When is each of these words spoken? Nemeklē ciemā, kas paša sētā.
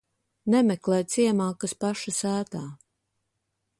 Nemeklē 0.53 0.97
ciemā, 1.15 1.49
kas 1.65 1.77
paša 1.85 2.15
sētā. 2.21 2.67